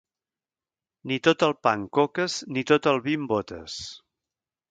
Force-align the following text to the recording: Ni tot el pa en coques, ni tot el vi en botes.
Ni 1.11 1.17
tot 1.27 1.45
el 1.49 1.53
pa 1.67 1.73
en 1.81 1.83
coques, 1.99 2.39
ni 2.55 2.65
tot 2.71 2.91
el 2.95 2.99
vi 3.09 3.17
en 3.21 3.31
botes. 3.35 3.77